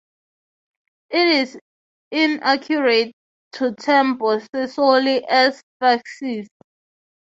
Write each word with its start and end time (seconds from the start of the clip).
It 1.11 1.27
is 1.27 1.59
inaccurate 2.09 3.13
to 3.51 3.75
term 3.75 4.17
Bose 4.17 4.47
solely 4.73 5.23
as 5.27 5.61
a 5.79 6.01
fascist. 6.01 6.49